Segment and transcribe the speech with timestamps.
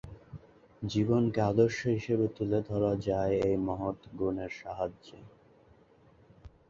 [0.81, 5.19] জীবনকে আদর্শ হিসেবে তুলে ধরা যায় এই মহৎ গুণের সাহায্যে।